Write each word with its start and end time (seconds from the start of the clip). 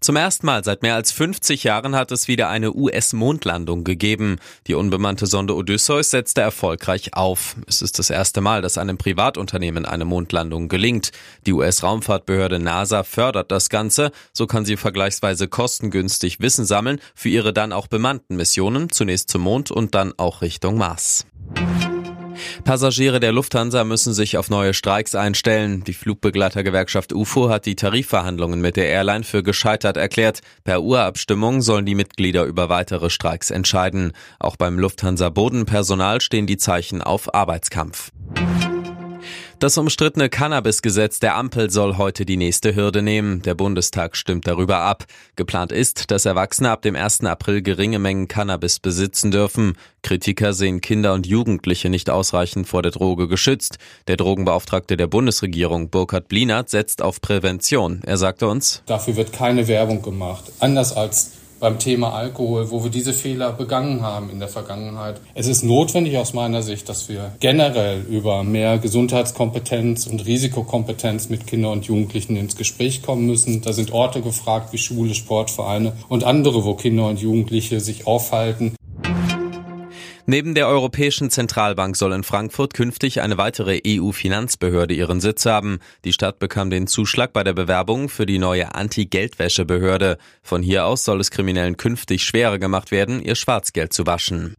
Zum 0.00 0.16
ersten 0.16 0.46
Mal 0.46 0.64
seit 0.64 0.82
mehr 0.82 0.94
als 0.94 1.12
50 1.12 1.64
Jahren 1.64 1.96
hat 1.96 2.12
es 2.12 2.28
wieder 2.28 2.48
eine 2.48 2.74
US-Mondlandung 2.74 3.84
gegeben. 3.84 4.38
Die 4.66 4.74
unbemannte 4.74 5.26
Sonde 5.26 5.54
Odysseus 5.54 6.10
setzte 6.10 6.40
erfolgreich 6.40 7.14
auf. 7.14 7.56
Es 7.66 7.82
ist 7.82 7.98
das 7.98 8.10
erste 8.10 8.40
Mal, 8.40 8.62
dass 8.62 8.78
einem 8.78 8.98
Privatunternehmen 8.98 9.86
eine 9.86 10.04
Mondlandung 10.04 10.68
gelingt. 10.68 11.12
Die 11.46 11.52
US-Raumfahrtbehörde 11.52 12.58
NASA 12.58 13.02
fördert 13.02 13.50
das 13.50 13.68
Ganze. 13.68 14.12
So 14.32 14.46
kann 14.46 14.64
sie 14.64 14.76
vergleichsweise 14.76 15.48
kostengünstig 15.48 16.40
Wissen 16.40 16.64
sammeln 16.64 17.00
für 17.14 17.28
ihre 17.28 17.52
dann 17.52 17.72
auch 17.72 17.86
bemannten 17.86 18.36
Missionen, 18.36 18.90
zunächst 18.90 19.30
zum 19.30 19.42
Mond 19.42 19.70
und 19.70 19.94
dann 19.94 20.12
auch 20.16 20.42
Richtung 20.42 20.78
Mars. 20.78 21.26
Passagiere 22.70 23.18
der 23.18 23.32
Lufthansa 23.32 23.82
müssen 23.82 24.14
sich 24.14 24.38
auf 24.38 24.48
neue 24.48 24.74
Streiks 24.74 25.16
einstellen. 25.16 25.82
Die 25.82 25.92
Flugbegleitergewerkschaft 25.92 27.12
UFO 27.12 27.50
hat 27.50 27.66
die 27.66 27.74
Tarifverhandlungen 27.74 28.60
mit 28.60 28.76
der 28.76 28.88
Airline 28.88 29.24
für 29.24 29.42
gescheitert 29.42 29.96
erklärt. 29.96 30.38
Per 30.62 30.80
Urabstimmung 30.80 31.62
sollen 31.62 31.84
die 31.84 31.96
Mitglieder 31.96 32.44
über 32.44 32.68
weitere 32.68 33.10
Streiks 33.10 33.50
entscheiden. 33.50 34.12
Auch 34.38 34.54
beim 34.54 34.78
Lufthansa 34.78 35.30
Bodenpersonal 35.30 36.20
stehen 36.20 36.46
die 36.46 36.58
Zeichen 36.58 37.02
auf 37.02 37.34
Arbeitskampf. 37.34 38.12
Das 39.60 39.76
umstrittene 39.76 40.30
Cannabis-Gesetz 40.30 41.20
der 41.20 41.36
Ampel 41.36 41.68
soll 41.68 41.98
heute 41.98 42.24
die 42.24 42.38
nächste 42.38 42.74
Hürde 42.74 43.02
nehmen. 43.02 43.42
Der 43.42 43.54
Bundestag 43.54 44.16
stimmt 44.16 44.46
darüber 44.46 44.78
ab. 44.78 45.04
Geplant 45.36 45.70
ist, 45.70 46.10
dass 46.10 46.24
Erwachsene 46.24 46.70
ab 46.70 46.80
dem 46.80 46.96
1. 46.96 47.24
April 47.24 47.60
geringe 47.60 47.98
Mengen 47.98 48.26
Cannabis 48.26 48.78
besitzen 48.80 49.30
dürfen. 49.30 49.74
Kritiker 50.02 50.54
sehen 50.54 50.80
Kinder 50.80 51.12
und 51.12 51.26
Jugendliche 51.26 51.90
nicht 51.90 52.08
ausreichend 52.08 52.68
vor 52.68 52.80
der 52.80 52.92
Droge 52.92 53.28
geschützt. 53.28 53.76
Der 54.08 54.16
Drogenbeauftragte 54.16 54.96
der 54.96 55.08
Bundesregierung, 55.08 55.90
Burkhard 55.90 56.28
Blinert, 56.28 56.70
setzt 56.70 57.02
auf 57.02 57.20
Prävention. 57.20 58.00
Er 58.06 58.16
sagte 58.16 58.48
uns, 58.48 58.82
Dafür 58.86 59.16
wird 59.16 59.34
keine 59.34 59.68
Werbung 59.68 60.00
gemacht. 60.00 60.44
Anders 60.60 60.96
als 60.96 61.32
beim 61.60 61.78
Thema 61.78 62.14
Alkohol, 62.14 62.70
wo 62.70 62.82
wir 62.82 62.90
diese 62.90 63.12
Fehler 63.12 63.52
begangen 63.52 64.02
haben 64.02 64.30
in 64.30 64.40
der 64.40 64.48
Vergangenheit. 64.48 65.20
Es 65.34 65.46
ist 65.46 65.62
notwendig 65.62 66.16
aus 66.16 66.32
meiner 66.32 66.62
Sicht, 66.62 66.88
dass 66.88 67.08
wir 67.08 67.32
generell 67.38 68.02
über 68.08 68.42
mehr 68.42 68.78
Gesundheitskompetenz 68.78 70.06
und 70.06 70.24
Risikokompetenz 70.26 71.28
mit 71.28 71.46
Kindern 71.46 71.72
und 71.72 71.84
Jugendlichen 71.84 72.36
ins 72.36 72.56
Gespräch 72.56 73.02
kommen 73.02 73.26
müssen. 73.26 73.60
Da 73.60 73.72
sind 73.72 73.92
Orte 73.92 74.22
gefragt 74.22 74.72
wie 74.72 74.78
Schule, 74.78 75.14
Sportvereine 75.14 75.92
und 76.08 76.24
andere, 76.24 76.64
wo 76.64 76.74
Kinder 76.74 77.06
und 77.06 77.20
Jugendliche 77.20 77.80
sich 77.80 78.06
aufhalten. 78.06 78.74
Neben 80.30 80.54
der 80.54 80.68
Europäischen 80.68 81.28
Zentralbank 81.28 81.96
soll 81.96 82.12
in 82.12 82.22
Frankfurt 82.22 82.72
künftig 82.72 83.20
eine 83.20 83.36
weitere 83.36 83.80
EU-Finanzbehörde 83.84 84.94
ihren 84.94 85.20
Sitz 85.20 85.44
haben. 85.44 85.80
Die 86.04 86.12
Stadt 86.12 86.38
bekam 86.38 86.70
den 86.70 86.86
Zuschlag 86.86 87.32
bei 87.32 87.42
der 87.42 87.52
Bewerbung 87.52 88.08
für 88.08 88.26
die 88.26 88.38
neue 88.38 88.72
Anti-Geldwäsche-Behörde. 88.72 90.18
Von 90.40 90.62
hier 90.62 90.86
aus 90.86 91.04
soll 91.04 91.18
es 91.18 91.32
Kriminellen 91.32 91.76
künftig 91.76 92.22
schwerer 92.22 92.60
gemacht 92.60 92.92
werden, 92.92 93.20
ihr 93.20 93.34
Schwarzgeld 93.34 93.92
zu 93.92 94.06
waschen. 94.06 94.54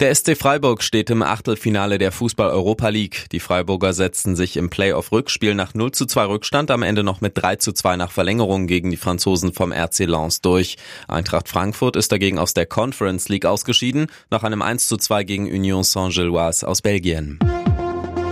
Der 0.00 0.14
SC 0.14 0.34
Freiburg 0.34 0.82
steht 0.82 1.10
im 1.10 1.22
Achtelfinale 1.22 1.98
der 1.98 2.10
Fußball-Europa 2.10 2.88
League. 2.88 3.26
Die 3.32 3.38
Freiburger 3.38 3.92
setzten 3.92 4.34
sich 4.34 4.56
im 4.56 4.70
Playoff-Rückspiel 4.70 5.54
nach 5.54 5.74
0 5.74 5.92
zu 5.92 6.06
2 6.06 6.24
Rückstand 6.24 6.70
am 6.70 6.82
Ende 6.82 7.02
noch 7.02 7.20
mit 7.20 7.36
3 7.36 7.56
zu 7.56 7.74
2 7.74 7.96
nach 7.96 8.10
Verlängerung 8.10 8.66
gegen 8.66 8.90
die 8.90 8.96
Franzosen 8.96 9.52
vom 9.52 9.72
RC 9.72 10.06
Lens 10.06 10.40
durch. 10.40 10.78
Eintracht 11.06 11.50
Frankfurt 11.50 11.96
ist 11.96 12.12
dagegen 12.12 12.38
aus 12.38 12.54
der 12.54 12.64
Conference 12.64 13.28
League 13.28 13.44
ausgeschieden, 13.44 14.06
nach 14.30 14.42
einem 14.42 14.62
1 14.62 14.88
zu 14.88 14.96
2 14.96 15.22
gegen 15.24 15.44
Union 15.52 15.84
Saint-Gilloise 15.84 16.66
aus 16.66 16.80
Belgien. 16.80 17.38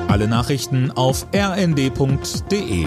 Alle 0.09 0.27
Nachrichten 0.27 0.91
auf 0.91 1.27
rnd.de 1.35 2.87